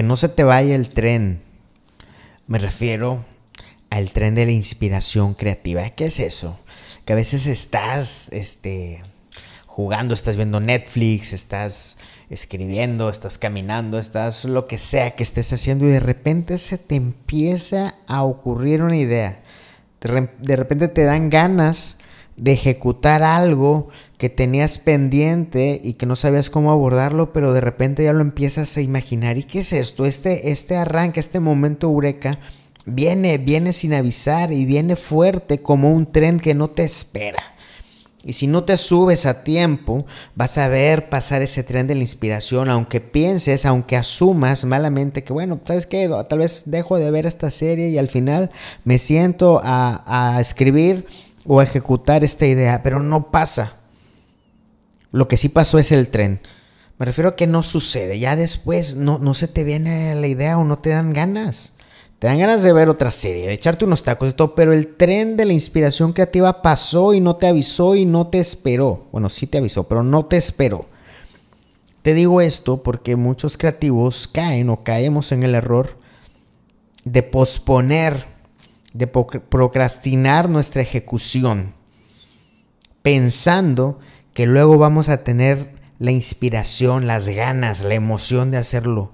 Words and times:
que 0.00 0.04
no 0.04 0.16
se 0.16 0.30
te 0.30 0.44
vaya 0.44 0.76
el 0.76 0.88
tren. 0.88 1.42
Me 2.46 2.58
refiero 2.58 3.26
al 3.90 4.12
tren 4.12 4.34
de 4.34 4.46
la 4.46 4.52
inspiración 4.52 5.34
creativa. 5.34 5.90
¿Qué 5.90 6.06
es 6.06 6.20
eso? 6.20 6.58
Que 7.04 7.12
a 7.12 7.16
veces 7.16 7.46
estás 7.46 8.30
este, 8.32 9.02
jugando, 9.66 10.14
estás 10.14 10.36
viendo 10.36 10.58
Netflix, 10.58 11.34
estás 11.34 11.98
escribiendo, 12.30 13.10
estás 13.10 13.36
caminando, 13.36 13.98
estás 13.98 14.46
lo 14.46 14.64
que 14.64 14.78
sea 14.78 15.16
que 15.16 15.22
estés 15.22 15.52
haciendo 15.52 15.84
y 15.84 15.90
de 15.90 16.00
repente 16.00 16.56
se 16.56 16.78
te 16.78 16.94
empieza 16.94 17.96
a 18.06 18.22
ocurrir 18.22 18.80
una 18.80 18.96
idea. 18.96 19.42
De 20.00 20.56
repente 20.56 20.88
te 20.88 21.04
dan 21.04 21.28
ganas 21.28 21.98
de 22.40 22.52
ejecutar 22.52 23.22
algo 23.22 23.88
que 24.16 24.30
tenías 24.30 24.78
pendiente 24.78 25.78
y 25.84 25.94
que 25.94 26.06
no 26.06 26.16
sabías 26.16 26.48
cómo 26.48 26.72
abordarlo, 26.72 27.34
pero 27.34 27.52
de 27.52 27.60
repente 27.60 28.04
ya 28.04 28.14
lo 28.14 28.22
empiezas 28.22 28.74
a 28.78 28.80
imaginar. 28.80 29.36
¿Y 29.36 29.44
qué 29.44 29.60
es 29.60 29.74
esto? 29.74 30.06
Este, 30.06 30.50
este 30.50 30.76
arranque, 30.76 31.20
este 31.20 31.38
momento 31.38 31.86
eureka, 31.86 32.38
viene, 32.86 33.36
viene 33.36 33.74
sin 33.74 33.92
avisar 33.92 34.52
y 34.52 34.64
viene 34.64 34.96
fuerte 34.96 35.58
como 35.58 35.92
un 35.92 36.10
tren 36.10 36.40
que 36.40 36.54
no 36.54 36.70
te 36.70 36.82
espera. 36.82 37.42
Y 38.24 38.32
si 38.32 38.46
no 38.46 38.64
te 38.64 38.78
subes 38.78 39.26
a 39.26 39.44
tiempo, 39.44 40.06
vas 40.34 40.56
a 40.56 40.68
ver 40.68 41.10
pasar 41.10 41.42
ese 41.42 41.62
tren 41.62 41.86
de 41.86 41.94
la 41.94 42.02
inspiración, 42.02 42.70
aunque 42.70 43.00
pienses, 43.02 43.66
aunque 43.66 43.96
asumas 43.96 44.64
malamente 44.64 45.24
que, 45.24 45.32
bueno, 45.32 45.60
¿sabes 45.66 45.86
qué? 45.86 46.08
Tal 46.28 46.38
vez 46.38 46.64
dejo 46.66 46.96
de 46.96 47.10
ver 47.10 47.26
esta 47.26 47.50
serie 47.50 47.90
y 47.90 47.98
al 47.98 48.08
final 48.08 48.50
me 48.84 48.98
siento 48.98 49.60
a, 49.62 50.04
a 50.06 50.40
escribir 50.40 51.06
o 51.46 51.62
ejecutar 51.62 52.24
esta 52.24 52.46
idea, 52.46 52.82
pero 52.82 53.00
no 53.00 53.30
pasa. 53.30 53.80
Lo 55.12 55.28
que 55.28 55.36
sí 55.36 55.48
pasó 55.48 55.78
es 55.78 55.92
el 55.92 56.10
tren. 56.10 56.40
Me 56.98 57.06
refiero 57.06 57.30
a 57.30 57.36
que 57.36 57.46
no 57.46 57.62
sucede. 57.62 58.18
Ya 58.18 58.36
después 58.36 58.94
no, 58.94 59.18
no 59.18 59.34
se 59.34 59.48
te 59.48 59.64
viene 59.64 60.14
la 60.14 60.26
idea 60.26 60.58
o 60.58 60.64
no 60.64 60.78
te 60.78 60.90
dan 60.90 61.12
ganas. 61.12 61.72
Te 62.18 62.26
dan 62.26 62.38
ganas 62.38 62.62
de 62.62 62.74
ver 62.74 62.90
otra 62.90 63.10
serie, 63.10 63.46
de 63.46 63.54
echarte 63.54 63.86
unos 63.86 64.02
tacos 64.02 64.28
y 64.28 64.34
todo, 64.34 64.54
pero 64.54 64.74
el 64.74 64.94
tren 64.96 65.38
de 65.38 65.46
la 65.46 65.54
inspiración 65.54 66.12
creativa 66.12 66.60
pasó 66.60 67.14
y 67.14 67.20
no 67.20 67.36
te 67.36 67.46
avisó 67.46 67.94
y 67.94 68.04
no 68.04 68.26
te 68.26 68.38
esperó. 68.38 69.08
Bueno, 69.10 69.30
sí 69.30 69.46
te 69.46 69.56
avisó, 69.56 69.88
pero 69.88 70.02
no 70.02 70.26
te 70.26 70.36
esperó. 70.36 70.86
Te 72.02 72.12
digo 72.12 72.42
esto 72.42 72.82
porque 72.82 73.16
muchos 73.16 73.56
creativos 73.56 74.28
caen 74.28 74.68
o 74.68 74.80
caemos 74.80 75.32
en 75.32 75.42
el 75.44 75.54
error 75.54 75.98
de 77.04 77.22
posponer 77.22 78.26
de 78.92 79.06
procrastinar 79.06 80.48
nuestra 80.48 80.82
ejecución, 80.82 81.74
pensando 83.02 83.98
que 84.34 84.46
luego 84.46 84.78
vamos 84.78 85.08
a 85.08 85.22
tener 85.22 85.74
la 85.98 86.12
inspiración, 86.12 87.06
las 87.06 87.28
ganas, 87.28 87.82
la 87.82 87.94
emoción 87.94 88.50
de 88.50 88.56
hacerlo, 88.56 89.12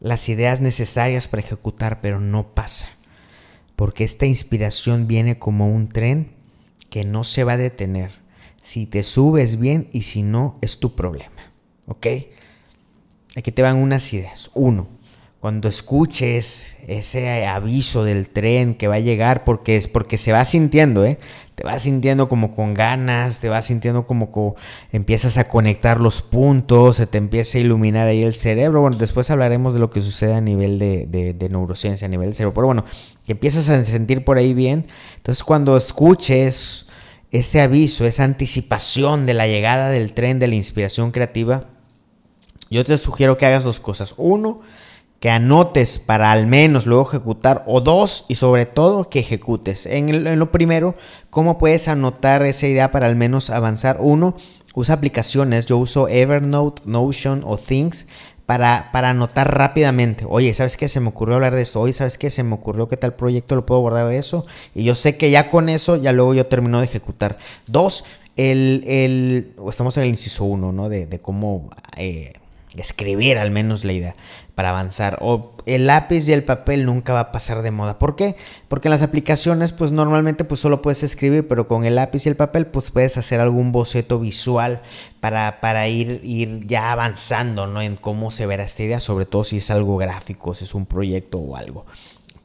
las 0.00 0.28
ideas 0.28 0.60
necesarias 0.60 1.28
para 1.28 1.42
ejecutar, 1.42 2.00
pero 2.00 2.20
no 2.20 2.54
pasa. 2.54 2.88
Porque 3.76 4.04
esta 4.04 4.26
inspiración 4.26 5.06
viene 5.06 5.38
como 5.38 5.72
un 5.72 5.88
tren 5.88 6.32
que 6.90 7.04
no 7.04 7.24
se 7.24 7.44
va 7.44 7.52
a 7.52 7.56
detener. 7.58 8.10
Si 8.62 8.86
te 8.86 9.02
subes 9.02 9.58
bien 9.58 9.88
y 9.92 10.02
si 10.02 10.22
no, 10.22 10.58
es 10.60 10.80
tu 10.80 10.94
problema. 10.94 11.52
¿Ok? 11.86 12.06
Aquí 13.36 13.52
te 13.52 13.62
van 13.62 13.76
unas 13.76 14.12
ideas. 14.12 14.50
Uno, 14.54 14.88
cuando 15.40 15.68
escuches 15.68 16.76
ese 16.88 17.46
aviso 17.46 18.02
del 18.02 18.28
tren 18.28 18.74
que 18.74 18.88
va 18.88 18.96
a 18.96 19.00
llegar, 19.00 19.44
porque 19.44 19.76
es 19.76 19.86
porque 19.86 20.18
se 20.18 20.32
va 20.32 20.44
sintiendo, 20.44 21.04
¿eh? 21.04 21.18
Te 21.54 21.64
vas 21.64 21.82
sintiendo 21.82 22.28
como 22.28 22.54
con 22.54 22.74
ganas, 22.74 23.40
te 23.40 23.48
vas 23.48 23.66
sintiendo 23.66 24.04
como 24.06 24.32
que 24.32 24.60
empiezas 24.96 25.38
a 25.38 25.48
conectar 25.48 26.00
los 26.00 26.22
puntos, 26.22 26.96
se 26.96 27.06
te 27.06 27.18
empieza 27.18 27.58
a 27.58 27.60
iluminar 27.60 28.08
ahí 28.08 28.22
el 28.22 28.34
cerebro. 28.34 28.80
Bueno, 28.80 28.96
después 28.96 29.30
hablaremos 29.30 29.74
de 29.74 29.80
lo 29.80 29.90
que 29.90 30.00
sucede 30.00 30.34
a 30.34 30.40
nivel 30.40 30.78
de, 30.78 31.06
de 31.06 31.48
neurociencia, 31.48 32.06
a 32.06 32.08
nivel 32.08 32.28
del 32.28 32.34
cerebro. 32.36 32.54
Pero 32.54 32.66
bueno, 32.66 32.84
que 33.24 33.32
empiezas 33.32 33.68
a 33.68 33.84
sentir 33.84 34.24
por 34.24 34.38
ahí 34.38 34.54
bien. 34.54 34.86
Entonces, 35.16 35.42
cuando 35.44 35.76
escuches 35.76 36.86
ese 37.30 37.60
aviso, 37.60 38.06
esa 38.06 38.24
anticipación 38.24 39.26
de 39.26 39.34
la 39.34 39.46
llegada 39.46 39.90
del 39.90 40.14
tren 40.14 40.38
de 40.38 40.48
la 40.48 40.54
inspiración 40.54 41.10
creativa, 41.10 41.64
yo 42.70 42.84
te 42.84 42.96
sugiero 42.98 43.36
que 43.36 43.46
hagas 43.46 43.64
dos 43.64 43.80
cosas. 43.80 44.14
Uno, 44.16 44.60
que 45.20 45.30
anotes 45.30 45.98
para 45.98 46.30
al 46.30 46.46
menos 46.46 46.86
luego 46.86 47.08
ejecutar, 47.08 47.64
o 47.66 47.80
dos, 47.80 48.24
y 48.28 48.36
sobre 48.36 48.66
todo 48.66 49.08
que 49.10 49.20
ejecutes. 49.20 49.86
En, 49.86 50.38
lo 50.38 50.52
primero, 50.52 50.94
¿cómo 51.30 51.58
puedes 51.58 51.88
anotar 51.88 52.42
esa 52.44 52.66
idea 52.66 52.90
para 52.90 53.06
al 53.06 53.16
menos 53.16 53.50
avanzar? 53.50 53.98
Uno, 54.00 54.36
usa 54.74 54.94
aplicaciones, 54.94 55.66
yo 55.66 55.76
uso 55.78 56.08
Evernote, 56.08 56.82
Notion 56.84 57.42
o 57.44 57.56
Things 57.56 58.06
para, 58.46 58.90
para 58.92 59.10
anotar 59.10 59.54
rápidamente. 59.56 60.24
Oye, 60.28 60.54
¿sabes 60.54 60.76
qué? 60.76 60.88
Se 60.88 61.00
me 61.00 61.08
ocurrió 61.08 61.34
hablar 61.34 61.54
de 61.54 61.62
esto. 61.62 61.80
Oye, 61.80 61.92
¿sabes 61.92 62.16
qué? 62.16 62.30
Se 62.30 62.42
me 62.44 62.54
ocurrió 62.54 62.88
que 62.88 62.96
tal 62.96 63.14
proyecto 63.14 63.56
lo 63.56 63.66
puedo 63.66 63.80
guardar 63.80 64.08
de 64.08 64.18
eso. 64.18 64.46
Y 64.74 64.84
yo 64.84 64.94
sé 64.94 65.16
que 65.16 65.30
ya 65.30 65.50
con 65.50 65.68
eso, 65.68 65.96
ya 65.96 66.12
luego 66.12 66.32
yo 66.32 66.46
termino 66.46 66.78
de 66.78 66.86
ejecutar. 66.86 67.38
Dos, 67.66 68.04
el, 68.36 68.84
el 68.86 69.52
estamos 69.68 69.96
en 69.96 70.04
el 70.04 70.08
inciso 70.10 70.44
uno, 70.44 70.72
¿no? 70.72 70.88
De, 70.88 71.06
de 71.06 71.18
cómo... 71.18 71.68
Eh, 71.96 72.34
escribir 72.76 73.38
al 73.38 73.50
menos 73.50 73.84
la 73.84 73.92
idea 73.92 74.16
para 74.54 74.70
avanzar. 74.70 75.18
O 75.20 75.52
el 75.66 75.86
lápiz 75.86 76.28
y 76.28 76.32
el 76.32 76.42
papel 76.42 76.84
nunca 76.84 77.12
va 77.12 77.20
a 77.20 77.32
pasar 77.32 77.62
de 77.62 77.70
moda. 77.70 78.00
¿Por 78.00 78.16
qué? 78.16 78.34
Porque 78.66 78.88
en 78.88 78.90
las 78.90 79.02
aplicaciones 79.02 79.70
pues 79.70 79.92
normalmente 79.92 80.42
pues 80.42 80.60
solo 80.60 80.82
puedes 80.82 81.04
escribir, 81.04 81.46
pero 81.46 81.68
con 81.68 81.84
el 81.84 81.94
lápiz 81.94 82.26
y 82.26 82.28
el 82.28 82.34
papel 82.34 82.66
pues 82.66 82.90
puedes 82.90 83.16
hacer 83.16 83.38
algún 83.38 83.70
boceto 83.70 84.18
visual 84.18 84.82
para, 85.20 85.60
para 85.60 85.86
ir, 85.86 86.20
ir 86.24 86.66
ya 86.66 86.90
avanzando 86.90 87.68
¿no? 87.68 87.82
en 87.82 87.94
cómo 87.94 88.32
se 88.32 88.46
verá 88.46 88.64
esta 88.64 88.82
idea, 88.82 88.98
sobre 88.98 89.26
todo 89.26 89.44
si 89.44 89.58
es 89.58 89.70
algo 89.70 89.96
gráfico, 89.96 90.54
si 90.54 90.64
es 90.64 90.74
un 90.74 90.86
proyecto 90.86 91.38
o 91.38 91.54
algo. 91.54 91.86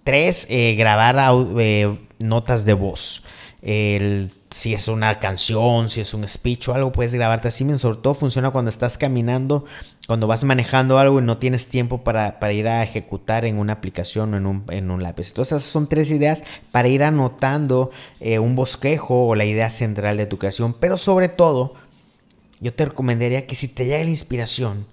Tres, 0.03 0.45
eh, 0.49 0.75
grabar 0.75 1.17
eh, 1.57 1.97
notas 2.19 2.65
de 2.65 2.73
voz. 2.73 3.23
El 3.63 4.31
si 4.53 4.73
es 4.75 4.87
una 4.87 5.19
canción, 5.19 5.89
si 5.89 6.01
es 6.01 6.13
un 6.13 6.27
speech 6.27 6.69
o 6.69 6.75
algo, 6.75 6.91
puedes 6.91 7.13
grabarte 7.15 7.47
así 7.47 7.65
mismo. 7.65 7.79
Sobre 7.79 7.97
todo 7.97 8.13
funciona 8.13 8.51
cuando 8.51 8.69
estás 8.69 8.97
caminando, 8.97 9.65
cuando 10.07 10.27
vas 10.27 10.43
manejando 10.43 10.99
algo 10.99 11.19
y 11.19 11.23
no 11.23 11.37
tienes 11.37 11.67
tiempo 11.67 12.03
para, 12.03 12.37
ir 12.53 12.67
a 12.67 12.83
ejecutar 12.83 13.45
en 13.45 13.57
una 13.57 13.73
aplicación 13.73 14.33
o 14.33 14.37
en 14.37 14.45
un, 14.45 14.63
en 14.69 14.91
un, 14.91 15.01
lápiz. 15.01 15.29
Entonces, 15.29 15.57
esas 15.57 15.69
son 15.69 15.87
tres 15.87 16.11
ideas 16.11 16.43
para 16.71 16.87
ir 16.87 17.03
anotando 17.03 17.89
eh, 18.19 18.37
un 18.37 18.55
bosquejo 18.55 19.25
o 19.25 19.35
la 19.35 19.45
idea 19.45 19.71
central 19.71 20.17
de 20.17 20.27
tu 20.27 20.37
creación. 20.37 20.73
Pero 20.73 20.97
sobre 20.97 21.29
todo, 21.29 21.73
yo 22.59 22.73
te 22.73 22.85
recomendaría 22.85 23.47
que 23.47 23.55
si 23.55 23.67
te 23.67 23.85
llega 23.85 24.03
la 24.03 24.09
inspiración, 24.09 24.85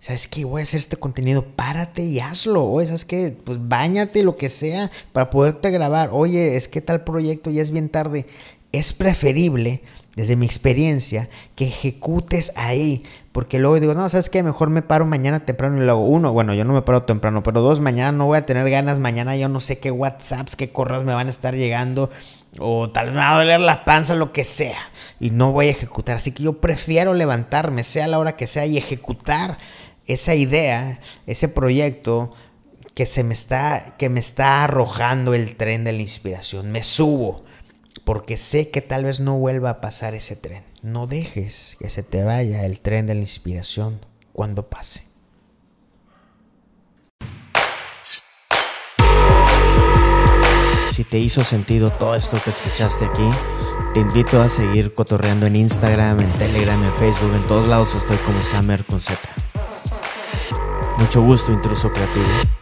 ¿sabes 0.00 0.26
qué? 0.26 0.44
Voy 0.44 0.60
a 0.60 0.64
hacer 0.64 0.78
este 0.78 0.96
contenido, 0.96 1.44
párate 1.44 2.02
y 2.02 2.18
hazlo. 2.18 2.64
Oye, 2.64 2.86
¿sabes 2.86 3.04
qué? 3.04 3.36
Pues 3.44 3.58
bañate, 3.68 4.22
lo 4.22 4.36
que 4.36 4.48
sea, 4.48 4.90
para 5.12 5.30
poderte 5.30 5.70
grabar. 5.70 6.10
Oye, 6.12 6.56
es 6.56 6.66
que 6.66 6.80
tal 6.80 7.04
proyecto 7.04 7.50
ya 7.50 7.62
es 7.62 7.70
bien 7.70 7.88
tarde 7.88 8.26
es 8.72 8.92
preferible, 8.92 9.82
desde 10.14 10.36
mi 10.36 10.46
experiencia, 10.46 11.28
que 11.56 11.66
ejecutes 11.66 12.52
ahí. 12.56 13.02
Porque 13.32 13.58
luego 13.58 13.80
digo, 13.80 13.94
no, 13.94 14.08
¿sabes 14.08 14.28
qué? 14.28 14.42
Mejor 14.42 14.70
me 14.70 14.82
paro 14.82 15.06
mañana 15.06 15.44
temprano 15.44 15.78
y 15.78 15.84
luego, 15.84 16.04
uno, 16.04 16.32
bueno, 16.32 16.54
yo 16.54 16.64
no 16.64 16.72
me 16.72 16.82
paro 16.82 17.04
temprano, 17.04 17.42
pero 17.42 17.62
dos, 17.62 17.80
mañana 17.80 18.12
no 18.12 18.26
voy 18.26 18.38
a 18.38 18.46
tener 18.46 18.68
ganas, 18.70 19.00
mañana 19.00 19.36
yo 19.36 19.48
no 19.48 19.60
sé 19.60 19.78
qué 19.78 19.90
WhatsApps, 19.90 20.56
qué 20.56 20.72
correos 20.72 21.04
me 21.04 21.14
van 21.14 21.28
a 21.28 21.30
estar 21.30 21.54
llegando, 21.54 22.10
o 22.58 22.90
tal 22.90 23.06
vez 23.06 23.14
me 23.14 23.20
va 23.20 23.34
a 23.34 23.38
doler 23.38 23.60
la 23.60 23.84
panza, 23.84 24.14
lo 24.14 24.32
que 24.32 24.44
sea, 24.44 24.78
y 25.18 25.30
no 25.30 25.52
voy 25.52 25.68
a 25.68 25.70
ejecutar. 25.70 26.16
Así 26.16 26.32
que 26.32 26.42
yo 26.42 26.60
prefiero 26.60 27.14
levantarme, 27.14 27.82
sea 27.82 28.08
la 28.08 28.18
hora 28.18 28.36
que 28.36 28.46
sea, 28.46 28.66
y 28.66 28.78
ejecutar 28.78 29.58
esa 30.12 30.34
idea, 30.34 31.00
ese 31.26 31.48
proyecto 31.48 32.32
que 32.94 33.06
se 33.06 33.22
me 33.22 33.32
está, 33.32 33.94
que 33.96 34.08
me 34.08 34.20
está 34.20 34.64
arrojando 34.64 35.34
el 35.34 35.56
tren 35.56 35.84
de 35.84 35.92
la 35.92 36.00
inspiración. 36.00 36.72
Me 36.72 36.82
subo 36.82 37.44
porque 38.04 38.36
sé 38.36 38.70
que 38.70 38.80
tal 38.80 39.04
vez 39.04 39.20
no 39.20 39.38
vuelva 39.38 39.70
a 39.70 39.80
pasar 39.80 40.14
ese 40.14 40.34
tren. 40.34 40.64
No 40.82 41.06
dejes 41.06 41.76
que 41.78 41.88
se 41.88 42.02
te 42.02 42.24
vaya 42.24 42.64
el 42.66 42.80
tren 42.80 43.06
de 43.06 43.14
la 43.14 43.20
inspiración 43.20 44.04
cuando 44.32 44.68
pase. 44.68 45.04
Si 50.92 51.04
te 51.04 51.18
hizo 51.18 51.44
sentido 51.44 51.90
todo 51.92 52.16
esto 52.16 52.36
que 52.42 52.50
escuchaste 52.50 53.04
aquí, 53.04 53.30
te 53.94 54.00
invito 54.00 54.42
a 54.42 54.48
seguir 54.48 54.92
cotorreando 54.92 55.46
en 55.46 55.56
Instagram, 55.56 56.20
en 56.20 56.30
Telegram, 56.32 56.82
en 56.82 56.92
Facebook, 56.94 57.34
en 57.34 57.46
todos 57.46 57.66
lados 57.66 57.94
estoy 57.94 58.16
como 58.18 58.42
Summer 58.42 58.84
con 58.84 59.00
Z. 59.00 59.16
Mucho 61.00 61.22
gusto, 61.22 61.50
intruso 61.50 61.90
creativo. 61.90 62.59